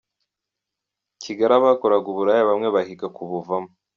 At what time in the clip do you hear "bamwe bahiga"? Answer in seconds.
2.49-3.05